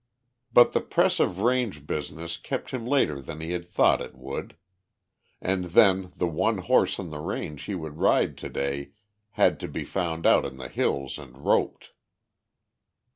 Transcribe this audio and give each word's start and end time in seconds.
But 0.51 0.71
the 0.71 0.81
press 0.81 1.19
of 1.19 1.37
range 1.41 1.85
business 1.85 2.35
kept 2.35 2.71
him 2.71 2.87
later 2.87 3.21
than 3.21 3.39
he 3.39 3.51
had 3.51 3.69
thought 3.69 4.01
it 4.01 4.15
would. 4.15 4.55
And 5.39 5.65
then 5.65 6.11
the 6.15 6.25
one 6.25 6.57
horse 6.57 6.97
on 6.97 7.11
the 7.11 7.19
range 7.19 7.65
he 7.65 7.75
would 7.75 7.99
ride 7.99 8.35
today 8.35 8.93
had 9.33 9.59
to 9.59 9.67
be 9.67 9.83
found 9.83 10.25
out 10.25 10.43
in 10.43 10.57
the 10.57 10.69
hills 10.69 11.19
and 11.19 11.37
roped. 11.37 11.91